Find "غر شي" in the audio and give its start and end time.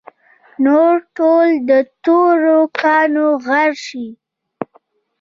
3.45-4.07